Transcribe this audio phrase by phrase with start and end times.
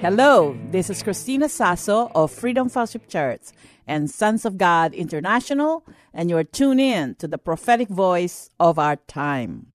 [0.00, 3.42] Hello, this is Christina Sasso of Freedom Fellowship Church
[3.86, 8.96] and Sons of God International, and you're tuned in to the prophetic voice of our
[8.96, 9.74] time.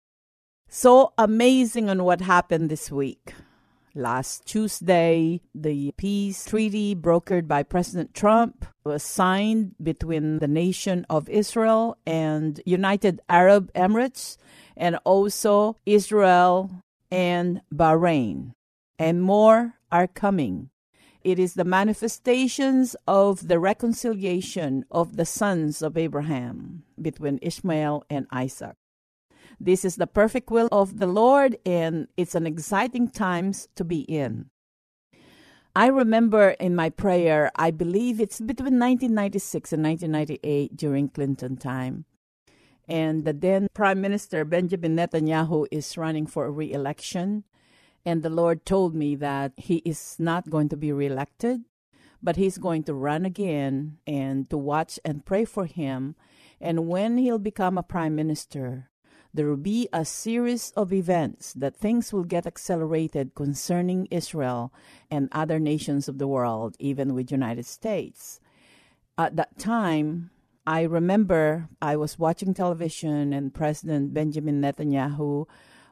[0.68, 3.32] So amazing on what happened this week.
[3.94, 11.30] Last Tuesday, the peace treaty brokered by President Trump was signed between the nation of
[11.30, 14.36] Israel and United Arab Emirates
[14.76, 16.70] and also Israel
[17.10, 18.52] and Bahrain.
[18.98, 20.70] And more are coming.
[21.22, 28.26] It is the manifestations of the reconciliation of the sons of Abraham between Ishmael and
[28.32, 28.76] Isaac.
[29.58, 34.00] This is the perfect will of the Lord, and it's an exciting times to be
[34.00, 34.48] in.
[35.76, 42.06] I remember in my prayer, I believe it's between 1996 and 1998 during Clinton time.
[42.88, 47.44] And the then Prime Minister Benjamin Netanyahu is running for re election.
[48.04, 51.64] And the Lord told me that he is not going to be reelected,
[52.22, 56.16] but he's going to run again and to watch and pray for him.
[56.60, 58.90] And when he'll become a prime minister,
[59.32, 64.72] there will be a series of events that things will get accelerated concerning Israel
[65.10, 68.40] and other nations of the world, even with United States.
[69.16, 70.30] At that time,
[70.66, 75.46] I remember I was watching television and President Benjamin Netanyahu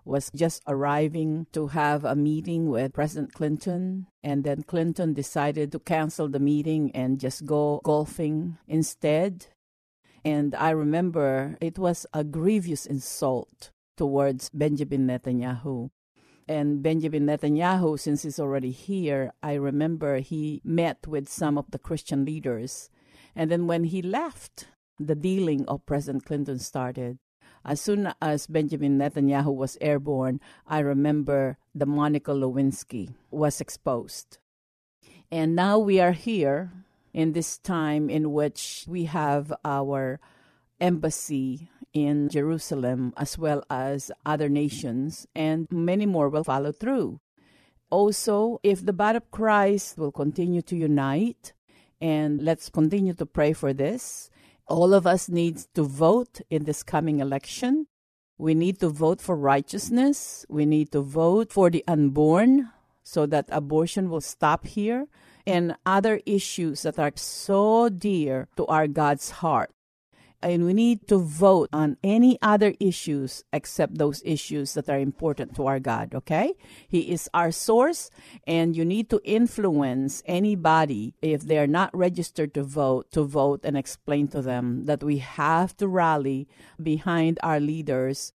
[0.09, 4.07] was just arriving to have a meeting with President Clinton.
[4.23, 9.47] And then Clinton decided to cancel the meeting and just go golfing instead.
[10.25, 15.91] And I remember it was a grievous insult towards Benjamin Netanyahu.
[16.49, 21.79] And Benjamin Netanyahu, since he's already here, I remember he met with some of the
[21.79, 22.89] Christian leaders.
[23.37, 24.69] And then when he left,
[24.99, 27.19] the dealing of President Clinton started.
[27.65, 34.39] As soon as Benjamin Netanyahu was airborne, I remember the Monica Lewinsky was exposed.
[35.31, 36.73] And now we are here
[37.13, 40.21] in this time in which we have our
[40.81, 47.21] embassy in Jerusalem as well as other nations, and many more will follow through.
[47.91, 51.53] Also, if the body of Christ will continue to unite,
[52.01, 54.31] and let's continue to pray for this,
[54.69, 57.87] all of us needs to vote in this coming election.
[58.37, 60.47] We need to vote for righteousness.
[60.49, 62.71] We need to vote for the unborn
[63.03, 65.07] so that abortion will stop here
[65.47, 69.71] and other issues that are so dear to our God's heart
[70.43, 75.57] and we need to vote on any other issues except those issues that are important
[75.57, 76.55] to our God, okay?
[76.89, 78.11] He is our source,
[78.47, 83.77] and you need to influence anybody if they're not registered to vote to vote and
[83.77, 86.47] explain to them that we have to rally
[86.81, 88.33] behind our leaders.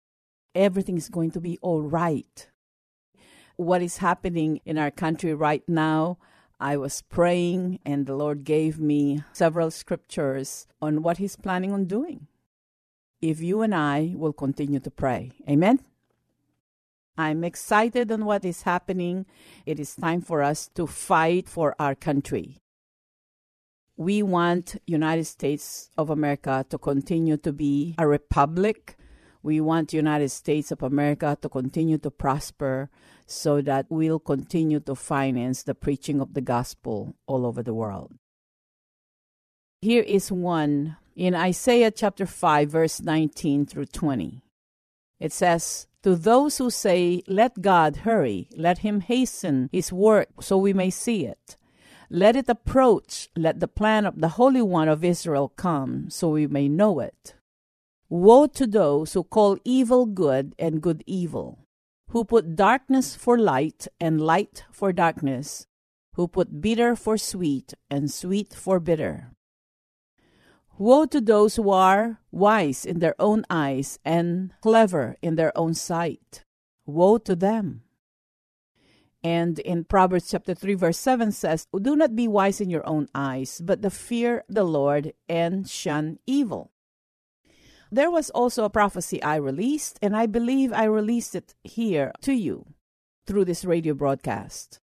[0.54, 2.48] Everything is going to be all right.
[3.56, 6.18] What is happening in our country right now
[6.60, 11.86] I was praying, and the Lord gave me several scriptures on what He's planning on
[11.86, 12.26] doing.
[13.22, 15.80] If you and I will continue to pray, Amen.
[17.16, 19.26] I'm excited on what is happening.
[19.66, 22.58] It is time for us to fight for our country.
[23.96, 28.96] We want United States of America to continue to be a republic.
[29.42, 32.90] We want the United States of America to continue to prosper
[33.26, 38.12] so that we'll continue to finance the preaching of the gospel all over the world.
[39.80, 44.42] Here is one in Isaiah chapter 5, verse 19 through 20.
[45.18, 50.58] It says, To those who say, Let God hurry, let him hasten his work so
[50.58, 51.56] we may see it.
[52.10, 56.46] Let it approach, let the plan of the Holy One of Israel come so we
[56.46, 57.34] may know it.
[58.10, 61.60] Woe to those who call evil good and good evil,
[62.08, 65.68] who put darkness for light and light for darkness,
[66.14, 69.30] who put bitter for sweet and sweet for bitter.
[70.76, 75.74] Woe to those who are wise in their own eyes and clever in their own
[75.74, 76.42] sight.
[76.86, 77.82] Woe to them.
[79.22, 83.06] And in Proverbs chapter 3 verse 7 says, Do not be wise in your own
[83.14, 86.72] eyes, but the fear the Lord and shun evil.
[87.92, 92.32] There was also a prophecy I released, and I believe I released it here to
[92.32, 92.66] you
[93.26, 94.80] through this radio broadcast.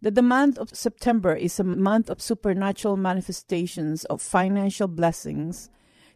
[0.00, 5.70] that the month of September is a month of supernatural manifestations of financial blessings,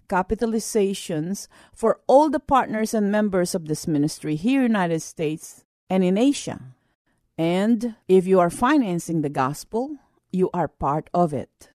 [0.09, 5.64] capitalizations for all the partners and members of this ministry here in the United States
[5.91, 6.61] and in Asia.
[7.37, 9.97] And if you are financing the gospel,
[10.31, 11.72] you are part of it.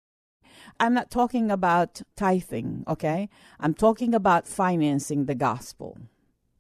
[0.80, 3.30] I'm not talking about tithing, okay?
[3.60, 5.98] I'm talking about financing the gospel.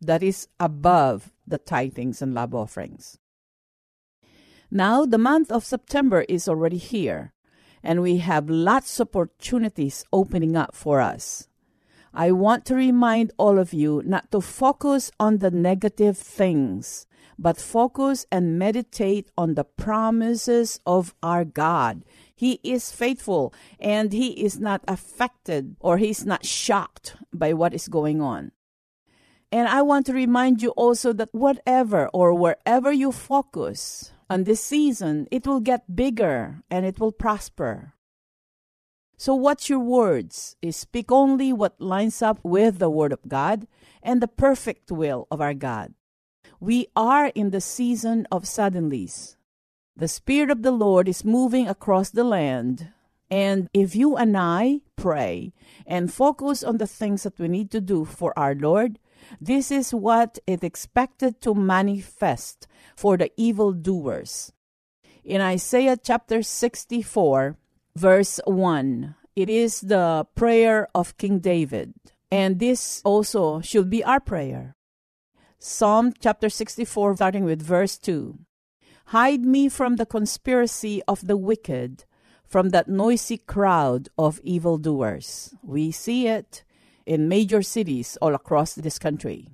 [0.01, 3.17] That is above the tithings and love offerings.
[4.69, 7.33] Now, the month of September is already here,
[7.83, 11.47] and we have lots of opportunities opening up for us.
[12.13, 17.05] I want to remind all of you not to focus on the negative things,
[17.37, 22.03] but focus and meditate on the promises of our God.
[22.35, 27.87] He is faithful and he is not affected or he's not shocked by what is
[27.87, 28.51] going on.
[29.51, 34.61] And I want to remind you also that whatever or wherever you focus on this
[34.61, 37.93] season, it will get bigger and it will prosper.
[39.19, 40.57] So, what's your words?
[40.61, 43.67] Is speak only what lines up with the Word of God
[44.03, 45.95] and the perfect will of our God.
[46.59, 49.35] We are in the season of suddenlies.
[49.95, 52.89] The Spirit of the Lord is moving across the land.
[53.29, 55.53] And if you and I pray
[55.85, 58.97] and focus on the things that we need to do for our Lord,
[59.39, 64.51] this is what is expected to manifest for the evildoers.
[65.23, 67.57] In Isaiah chapter 64,
[67.95, 71.93] verse 1, it is the prayer of King David.
[72.31, 74.76] And this also should be our prayer.
[75.59, 78.37] Psalm chapter 64, starting with verse 2.
[79.07, 82.05] Hide me from the conspiracy of the wicked,
[82.45, 85.55] from that noisy crowd of evildoers.
[85.63, 86.63] We see it
[87.07, 89.49] in major cities all across this country.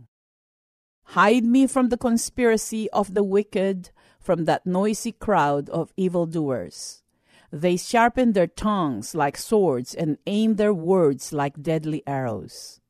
[1.06, 7.02] Hide me from the conspiracy of the wicked, from that noisy crowd of evildoers.
[7.50, 12.82] They sharpen their tongues like swords and aim their words like deadly arrows.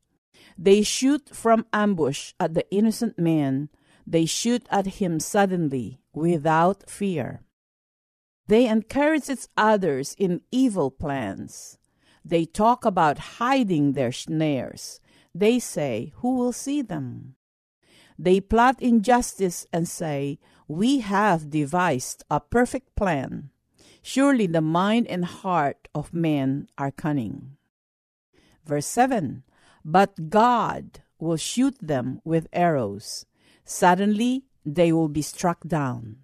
[0.58, 3.70] They shoot from ambush at the innocent man,
[4.06, 7.42] they shoot at him suddenly, without fear.
[8.48, 11.78] They encourage others in evil plans.
[12.26, 15.00] They talk about hiding their snares.
[15.34, 17.36] They say, Who will see them?
[18.20, 23.50] They plot injustice and say, We have devised a perfect plan.
[24.02, 27.58] Surely the mind and heart of men are cunning.
[28.66, 29.44] Verse 7
[29.84, 33.26] But God will shoot them with arrows.
[33.66, 36.18] Suddenly they will be struck down.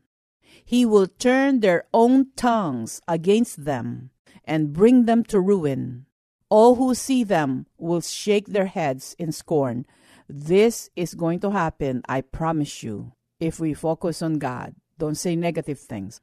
[0.64, 4.12] He will turn their own tongues against them
[4.46, 6.06] and bring them to ruin.
[6.50, 9.86] All who see them will shake their heads in scorn.
[10.28, 14.76] This is going to happen, I promise you, if we focus on God.
[14.98, 16.22] Don't say negative things.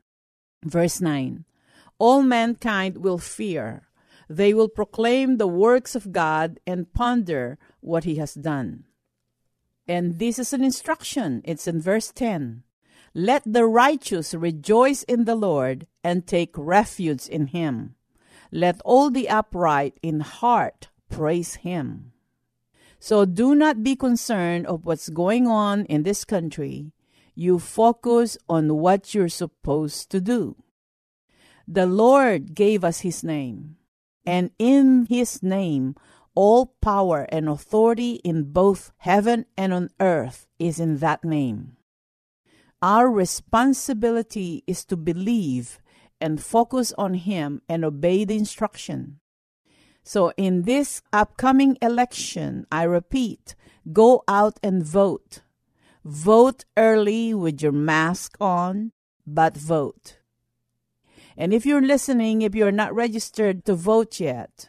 [0.65, 1.45] Verse 9
[1.99, 3.89] All mankind will fear.
[4.29, 8.85] They will proclaim the works of God and ponder what he has done.
[9.87, 11.43] And this is an instruction.
[11.45, 12.65] It's in verse 10.
[13.15, 17.95] Let the righteous rejoice in the Lord and take refuge in him.
[18.51, 22.13] Let all the upright in heart praise him.
[22.99, 26.93] So do not be concerned of what's going on in this country.
[27.35, 30.57] You focus on what you're supposed to do.
[31.69, 33.77] The Lord gave us his name,
[34.27, 35.95] and in his name
[36.37, 41.77] all power and authority in both heaven and on earth is in that name.
[42.83, 45.81] Our responsibility is to believe
[46.21, 49.19] and focus on Him and obey the instruction.
[50.05, 53.57] So, in this upcoming election, I repeat
[53.93, 55.41] go out and vote.
[56.05, 58.93] Vote early with your mask on,
[59.27, 60.19] but vote.
[61.37, 64.69] And if you're listening, if you're not registered to vote yet,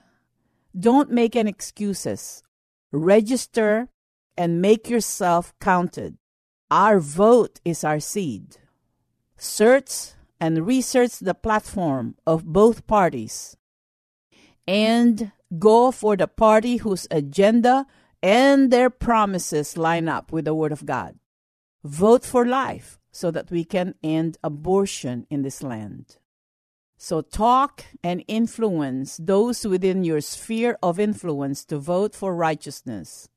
[0.78, 2.44] don't make any excuses.
[2.92, 3.90] Register
[4.38, 6.18] and make yourself counted.
[6.70, 8.58] Our vote is our seed.
[9.38, 13.56] Search and research the platform of both parties
[14.68, 17.86] and go for the party whose agenda
[18.22, 21.18] and their promises line up with the Word of God.
[21.84, 26.18] Vote for life so that we can end abortion in this land.
[26.98, 33.30] So talk and influence those within your sphere of influence to vote for righteousness.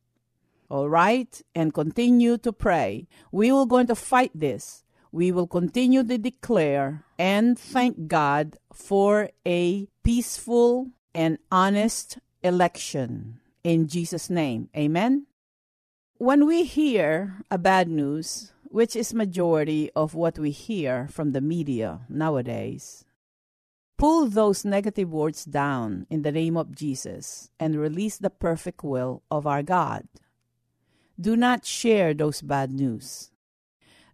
[0.69, 1.41] All right?
[1.55, 3.07] And continue to pray.
[3.31, 9.31] We will going to fight this we will continue to declare and thank God for
[9.47, 13.41] a peaceful and honest election.
[13.65, 15.27] In Jesus' name, amen.
[16.19, 21.41] When we hear a bad news, which is majority of what we hear from the
[21.41, 23.05] media nowadays.
[24.01, 29.23] Pull those negative words down in the name of Jesus and release the perfect will
[29.31, 30.09] of our God.
[31.21, 33.31] Do not share those bad news.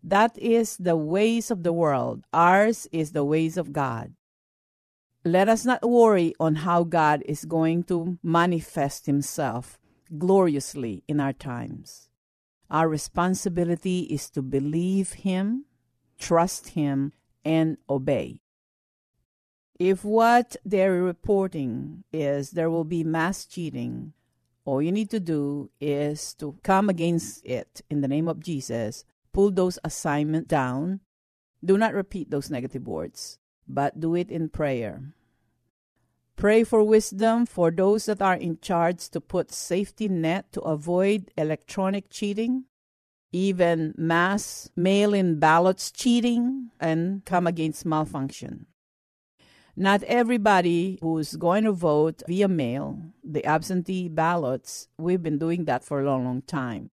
[0.02, 2.24] That is the ways of the world.
[2.32, 4.14] Ours is the ways of God.
[5.24, 9.78] Let us not worry on how God is going to manifest Himself
[10.18, 12.08] gloriously in our times.
[12.68, 15.66] Our responsibility is to believe Him,
[16.18, 17.12] trust Him,
[17.44, 18.40] and obey.
[19.78, 24.14] If what they're reporting is there will be mass cheating,
[24.64, 29.04] all you need to do is to come against it in the name of Jesus,
[29.32, 31.00] pull those assignments down.
[31.62, 35.12] Do not repeat those negative words, but do it in prayer.
[36.36, 41.30] Pray for wisdom for those that are in charge to put safety net to avoid
[41.36, 42.64] electronic cheating,
[43.32, 48.66] even mass mail-in ballots cheating, and come against malfunction.
[49.76, 55.84] Not everybody who's going to vote via mail, the absentee ballots, we've been doing that
[55.84, 56.90] for a long, long time.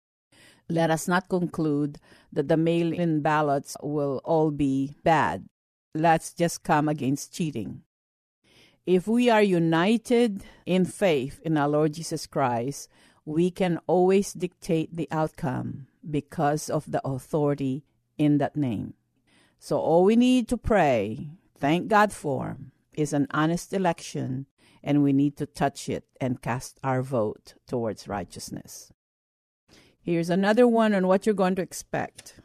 [0.70, 1.98] Let us not conclude
[2.32, 5.48] that the mail in ballots will all be bad.
[5.96, 7.82] Let's just come against cheating
[8.88, 12.88] if we are united in faith in our Lord Jesus Christ,
[13.26, 17.84] we can always dictate the outcome because of the authority
[18.18, 18.94] in that name.
[19.60, 21.28] So all we need to pray,
[21.60, 22.58] thank God for,
[22.94, 24.46] is an honest election,
[24.84, 28.92] and we need to touch it and cast our vote towards righteousness.
[30.02, 32.40] Here's another one on what you're going to expect.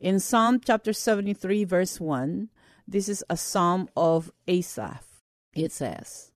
[0.00, 2.48] In Psalm chapter 73, verse 1,
[2.86, 5.16] this is a psalm of Asaph
[5.56, 6.32] it says,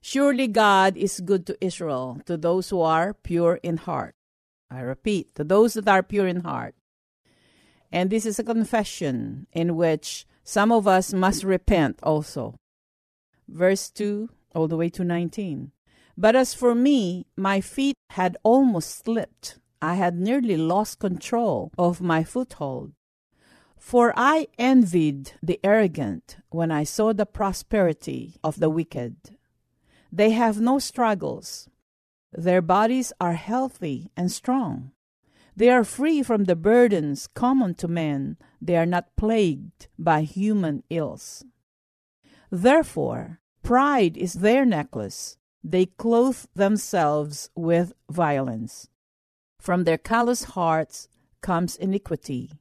[0.00, 4.14] Surely God is good to Israel, to those who are pure in heart.
[4.70, 6.74] I repeat, to those that are pure in heart.
[7.92, 12.54] And this is a confession in which some of us must repent also.
[13.48, 15.72] Verse 2 all the way to 19.
[16.16, 19.58] But as for me, my feet had almost slipped.
[19.82, 22.92] I had nearly lost control of my foothold.
[23.76, 29.16] For I envied the arrogant when I saw the prosperity of the wicked.
[30.10, 31.68] They have no struggles.
[32.32, 34.92] Their bodies are healthy and strong.
[35.56, 38.36] They are free from the burdens common to men.
[38.60, 41.44] They are not plagued by human ills.
[42.50, 45.38] Therefore, pride is their necklace.
[45.64, 48.88] They clothe themselves with violence.
[49.58, 51.08] From their callous hearts
[51.40, 52.52] comes iniquity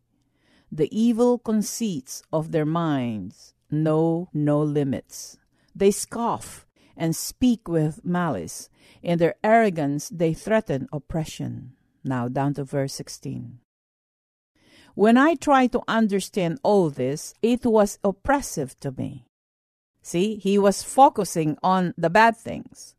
[0.76, 5.38] the evil conceits of their minds know no limits.
[5.74, 6.66] They scoff
[6.98, 8.70] and speak with malice.
[9.02, 11.74] In their arrogance, they threaten oppression.
[12.06, 13.60] Now, down to verse 16.
[14.94, 19.26] When I tried to understand all this, it was oppressive to me.
[20.02, 22.96] See, he was focusing on the bad things.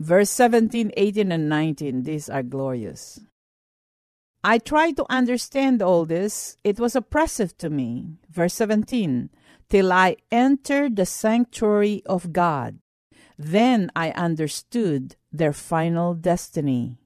[0.00, 3.20] Verse 17, 18, and 19, these are glorious.
[4.42, 6.56] I tried to understand all this.
[6.64, 8.16] It was oppressive to me.
[8.28, 9.30] Verse 17
[9.68, 12.80] Till I entered the sanctuary of God.
[13.38, 16.99] Then I understood their final destiny.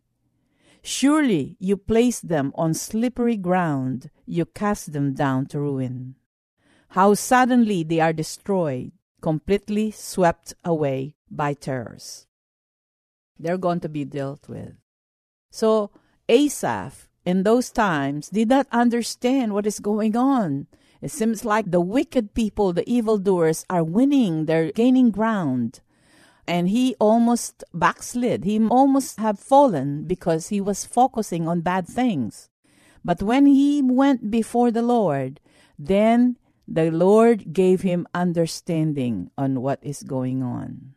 [0.86, 6.14] Surely you placed them on slippery ground, you cast them down to ruin.
[6.88, 12.26] How suddenly they are destroyed, completely swept away by terrors.
[13.38, 14.74] They're going to be dealt with.
[15.50, 15.90] So,
[16.28, 20.66] Asaph in those times did not understand what is going on.
[21.00, 25.80] It seems like the wicked people, the evildoers, are winning, they're gaining ground.
[26.46, 28.44] And he almost backslid.
[28.44, 32.50] He almost had fallen because he was focusing on bad things.
[33.04, 35.40] But when he went before the Lord,
[35.78, 36.36] then
[36.66, 40.94] the Lord gave him understanding on what is going on.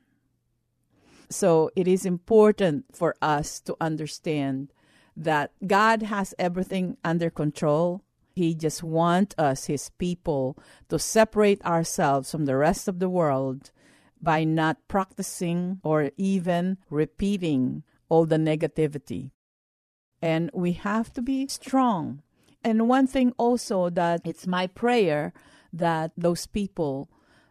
[1.29, 4.71] So it is important for us to understand
[5.15, 8.03] that God has everything under control.
[8.33, 10.57] He just wants us, His people,
[10.89, 13.71] to separate ourselves from the rest of the world
[14.21, 19.31] by not practicing or even repeating all the negativity.
[20.21, 22.21] And we have to be strong.
[22.63, 25.33] And one thing also that it's my prayer
[25.71, 27.09] that those people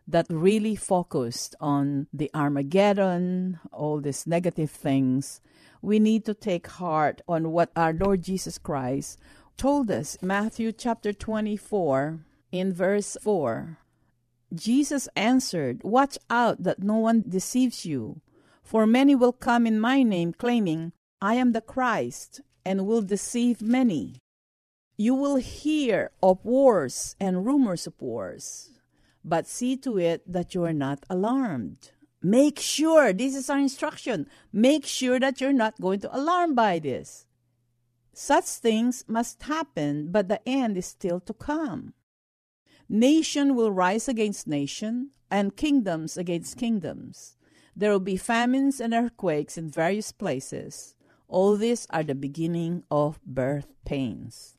[0.09, 5.41] that really focused on the Armageddon, all these negative things,
[5.83, 9.19] we need to take heart on what our Lord Jesus Christ
[9.57, 10.17] told us.
[10.23, 12.21] Matthew chapter 24,
[12.53, 13.79] in verse 4.
[14.55, 18.21] Jesus answered, Watch out that no one deceives you,
[18.63, 23.61] for many will come in my name, claiming, I am the Christ, and will deceive
[23.63, 24.21] many.
[24.97, 28.71] You will hear of wars and rumors of wars,
[29.25, 31.91] but see to it that you are not alarmed.
[32.23, 36.79] Make sure, this is our instruction, make sure that you're not going to alarm by
[36.79, 37.27] this.
[38.13, 41.93] Such things must happen, but the end is still to come.
[42.89, 47.37] Nation will rise against nation, and kingdoms against kingdoms.
[47.75, 50.95] There will be famines and earthquakes in various places.
[51.29, 54.57] All these are the beginning of birth pains.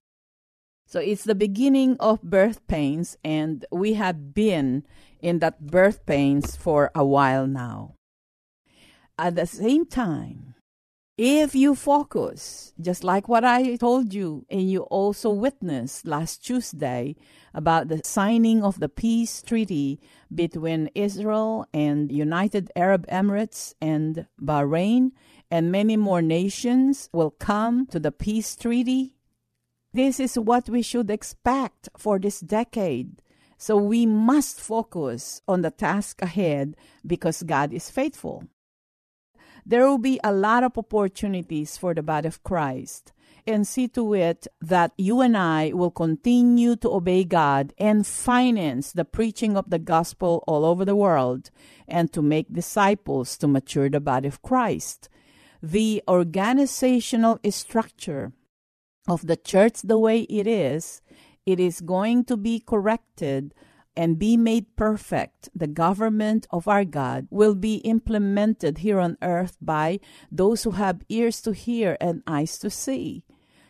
[0.86, 4.86] So it's the beginning of birth pains, and we have been
[5.22, 7.96] in that birth pains for a while now.
[9.18, 10.56] At the same time,
[11.18, 17.16] if you focus, just like what I told you, and you also witnessed last Tuesday
[17.56, 20.00] about the signing of the peace treaty
[20.34, 25.12] between Israel and United Arab Emirates and Bahrain,
[25.50, 29.16] and many more nations will come to the peace treaty.
[29.94, 33.24] This is what we should expect for this decade.
[33.58, 38.44] So we must focus on the task ahead because God is faithful
[39.68, 43.12] there will be a lot of opportunities for the body of Christ.
[43.46, 48.92] And see to it that you and I will continue to obey God and finance
[48.92, 51.50] the preaching of the gospel all over the world
[51.88, 55.08] and to make disciples to mature the body of Christ.
[55.62, 58.34] The organizational structure
[59.08, 61.02] of the church, the way it is,
[61.46, 63.54] it is going to be corrected
[63.98, 69.58] and be made perfect, the government of our God will be implemented here on earth
[69.60, 70.00] by
[70.32, 73.24] those who have ears to hear and eyes to see.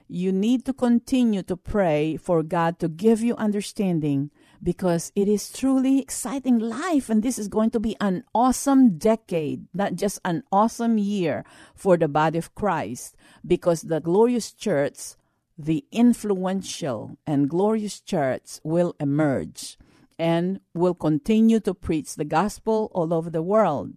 [0.10, 4.30] You need to continue to pray for God to give you understanding
[4.62, 9.68] because it is truly exciting life and this is going to be an awesome decade,
[9.74, 13.16] not just an awesome year for the body of Christ
[13.46, 15.16] because the glorious church,
[15.58, 19.78] the influential and glorious church will emerge
[20.20, 23.94] and will continue to preach the gospel all over the world.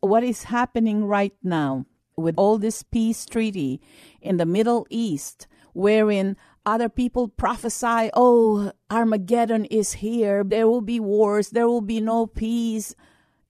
[0.00, 1.86] What is happening right now
[2.16, 3.80] with all this peace treaty
[4.20, 11.00] in the Middle East, wherein other people prophesy, oh, Armageddon is here, there will be
[11.00, 12.94] wars, there will be no peace.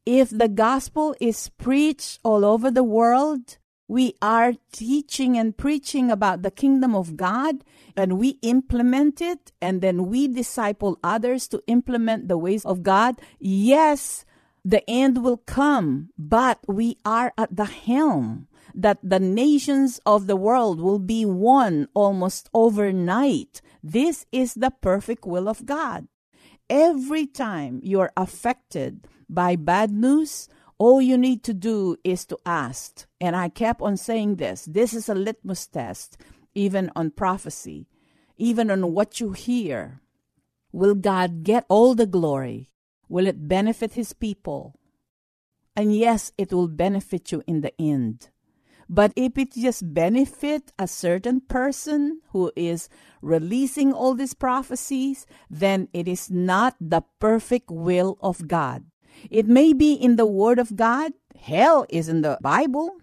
[0.07, 3.59] If the gospel is preached all over the world,
[3.93, 7.63] we are teaching and preaching about the kingdom of God
[7.95, 13.21] and we implement it and then we disciple others to implement the ways of God,
[13.39, 14.25] yes,
[14.65, 20.37] the end will come, but we are at the helm that the nations of the
[20.37, 23.61] world will be one almost overnight.
[23.83, 26.09] This is the perfect will of God.
[26.71, 30.49] Every time you're affected by bad news,
[30.83, 33.07] all you need to do is to ask.
[33.21, 36.19] And I kept on saying this this is a litmus test,
[36.55, 37.87] even on prophecy,
[38.37, 40.03] even on what you hear.
[40.73, 42.71] Will God get all the glory?
[43.09, 44.75] Will it benefit his people?
[45.77, 48.31] And yes, it will benefit you in the end.
[48.89, 52.89] But if it just benefit a certain person who is
[53.23, 58.85] releasing all these prophecies, then it is not the perfect will of God.
[59.31, 62.97] It may be in the Word of God, hell is in the Bible,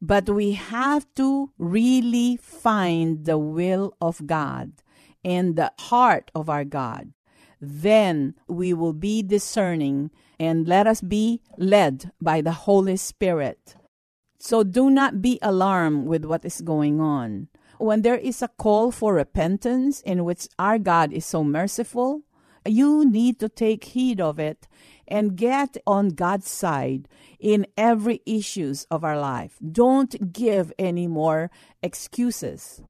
[0.00, 4.72] but we have to really find the will of God
[5.24, 7.12] and the heart of our God.
[7.60, 13.76] Then we will be discerning and let us be led by the Holy Spirit.
[14.38, 17.48] So do not be alarmed with what is going on.
[17.78, 22.22] When there is a call for repentance in which our God is so merciful,
[22.66, 24.66] you need to take heed of it
[25.06, 29.58] and get on God's side in every issues of our life.
[29.60, 31.50] Don't give any more
[31.82, 32.82] excuses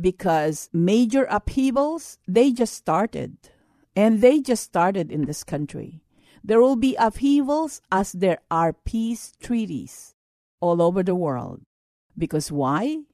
[0.00, 3.36] because major upheavals, they just started.
[3.94, 6.02] And they just started in this country.
[6.44, 10.14] There will be upheavals as there are peace treaties
[10.60, 11.62] all over the world.
[12.16, 13.04] Because why?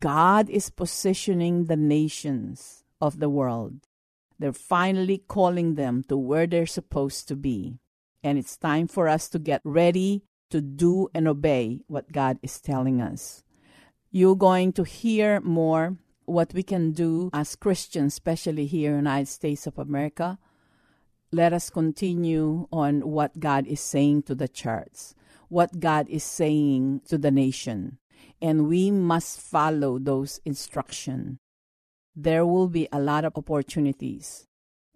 [0.00, 3.80] God is positioning the nations of the world.
[4.40, 7.78] They're finally calling them to where they're supposed to be.
[8.22, 12.58] And it's time for us to get ready to do and obey what God is
[12.58, 13.44] telling us.
[14.10, 19.10] You're going to hear more what we can do as Christians, especially here in the
[19.10, 20.38] United States of America.
[21.30, 25.12] Let us continue on what God is saying to the church,
[25.50, 27.98] what God is saying to the nation,
[28.40, 31.38] and we must follow those instructions.
[32.14, 34.46] There will be a lot of opportunities.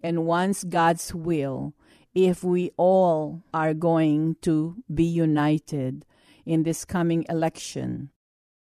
[0.01, 1.73] And once God's will
[2.15, 6.05] if we all are going to be united
[6.45, 8.09] in this coming election,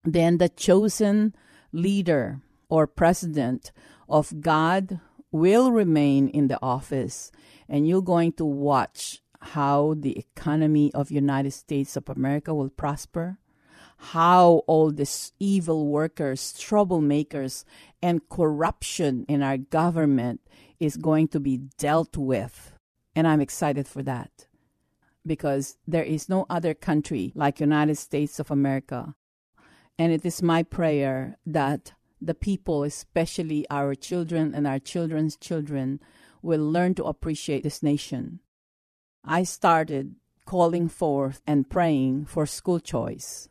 [0.05, 1.35] then the chosen
[1.73, 3.71] leader or president
[4.07, 5.01] of God
[5.31, 7.31] will remain in the office
[7.67, 13.39] and you're going to watch how the economy of United States of America will prosper,
[14.03, 17.63] how all these evil workers, troublemakers,
[18.01, 20.41] and corruption in our government
[20.77, 22.73] is going to be dealt with.
[23.15, 24.47] And I'm excited for that
[25.25, 29.15] because there is no other country like United States of America.
[29.97, 36.01] And it is my prayer that the people, especially our children and our children's children,
[36.41, 38.41] will learn to appreciate this nation.
[39.23, 43.47] I started calling forth and praying for school choice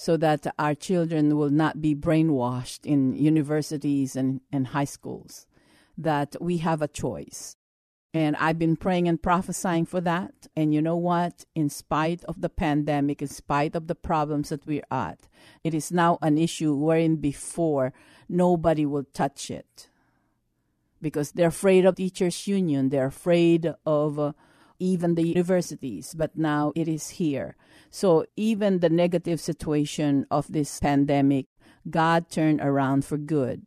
[0.00, 5.48] so that our children will not be brainwashed in universities and, and high schools,
[5.98, 7.56] that we have a choice.
[8.14, 10.46] And I've been praying and prophesying for that.
[10.54, 11.44] And you know what?
[11.56, 15.26] In spite of the pandemic, in spite of the problems that we're at,
[15.64, 17.92] it is now an issue wherein before
[18.28, 19.88] nobody will touch it
[21.02, 24.32] because they're afraid of teachers' union, they're afraid of uh,
[24.78, 27.56] even the universities, but now it is here.
[27.90, 31.46] So even the negative situation of this pandemic,
[31.88, 33.66] God turned around for good.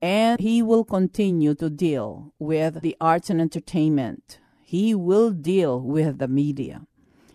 [0.00, 4.38] And He will continue to deal with the arts and entertainment.
[4.64, 6.86] He will deal with the media.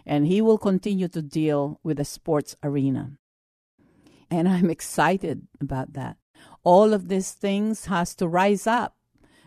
[0.06, 3.18] And He will continue to deal with the sports arena.
[4.30, 6.18] And I'm excited about that.
[6.64, 8.96] All of these things has to rise up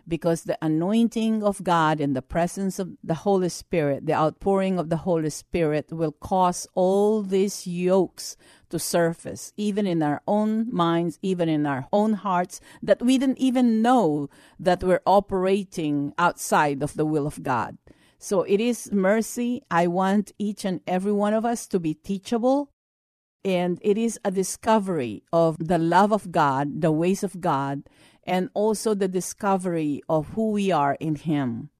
[0.08, 4.88] because the anointing of God and the presence of the Holy Spirit, the outpouring of
[4.88, 8.36] the Holy Spirit, will cause all these yokes
[8.70, 13.38] to surface, even in our own minds, even in our own hearts, that we didn't
[13.38, 17.78] even know that we're operating outside of the will of God.
[18.18, 19.62] So it is mercy.
[19.70, 22.70] I want each and every one of us to be teachable.
[23.44, 27.84] And it is a discovery of the love of God, the ways of God,
[28.26, 31.70] and also the discovery of who we are in Him.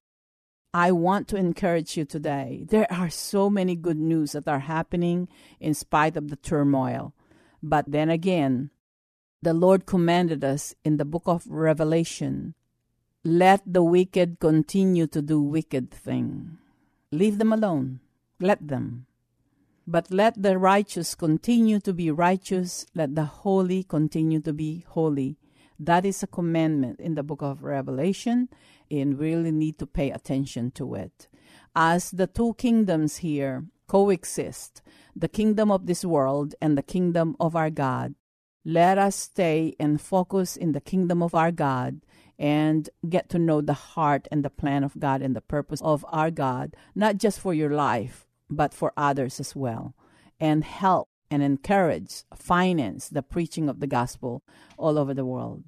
[0.73, 2.65] I want to encourage you today.
[2.69, 5.29] There are so many good news that are happening
[5.59, 7.15] in spite of the turmoil.
[7.63, 8.71] But then again,
[9.43, 12.55] the Lord commanded us in the book of Revelation
[13.27, 16.59] let the wicked continue to do wicked thing.
[17.11, 17.99] Leave them alone.
[18.39, 19.07] Let them.
[19.85, 22.87] But let the righteous continue to be righteous.
[22.95, 25.39] Let the holy continue to be holy.
[25.79, 28.49] That is a commandment in the book of Revelation,
[28.91, 31.29] and we really need to pay attention to it.
[31.75, 34.83] As the two kingdoms here coexist,
[35.15, 38.15] the kingdom of this world and the kingdom of our God,
[38.65, 42.01] let us stay and focus in the kingdom of our God
[42.39, 46.05] and get to know the heart and the plan of God and the purpose of
[46.09, 49.95] our God, not just for your life, but for others as well,
[50.41, 54.43] and help and encourage, finance the preaching of the gospel
[54.77, 55.65] all over the world.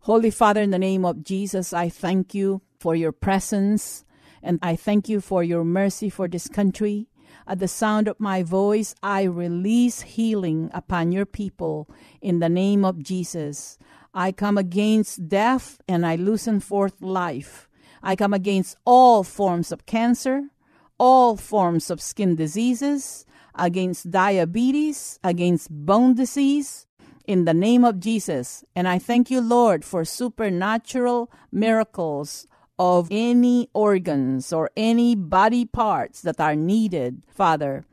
[0.00, 4.04] Holy Father, in the name of Jesus, I thank you for your presence
[4.42, 7.08] and I thank you for your mercy for this country.
[7.46, 11.88] At the sound of my voice, I release healing upon your people
[12.20, 13.78] in the name of Jesus.
[14.12, 17.68] I come against death and I loosen forth life.
[18.02, 20.50] I come against all forms of cancer,
[20.98, 26.86] all forms of skin diseases, against diabetes, against bone disease,
[27.26, 28.64] in the name of Jesus.
[28.76, 32.46] And I thank you, Lord, for supernatural miracles
[32.78, 37.84] of any organs or any body parts that are needed, Father.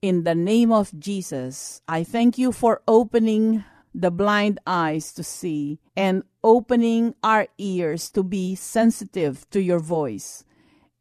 [0.00, 5.78] In the name of Jesus, I thank you for opening the blind eyes to see
[5.96, 10.44] and opening our ears to be sensitive to your voice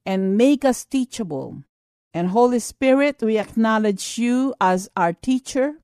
[0.06, 1.64] and make us teachable
[2.14, 5.76] and Holy Spirit, we acknowledge you as our teacher.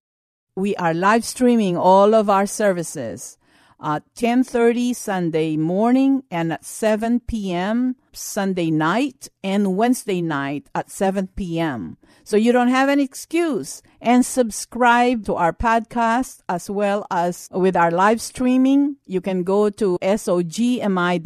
[0.56, 3.38] We are live streaming all of our services
[3.82, 7.96] at 10:30 Sunday morning and at 7 p.m.
[8.12, 11.98] Sunday night and Wednesday night at 7 p.m.
[12.24, 17.76] So you don't have any excuse and subscribe to our podcast as well as with
[17.76, 18.98] our live streaming.
[19.06, 21.24] You can go to sogmi.org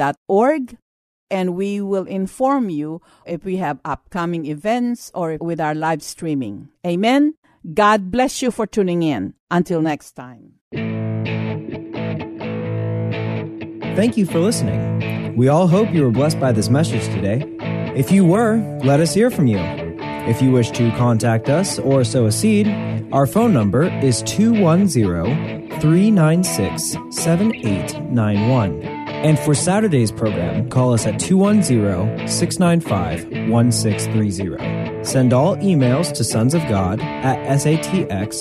[1.31, 6.69] and we will inform you if we have upcoming events or with our live streaming.
[6.85, 7.35] Amen.
[7.73, 9.35] God bless you for tuning in.
[9.51, 10.58] Until next time.
[13.99, 15.35] Thank you for listening.
[15.35, 17.43] We all hope you were blessed by this message today.
[17.97, 19.59] If you were, let us hear from you.
[19.59, 22.69] If you wish to contact us or sow a seed,
[23.11, 28.83] Our phone number is 210 396 7891.
[28.83, 35.03] And for Saturday's program, call us at 210 695 1630.
[35.03, 38.39] Send all emails to sons of God at satx.rr.com